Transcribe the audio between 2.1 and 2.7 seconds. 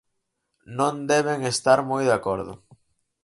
acordo.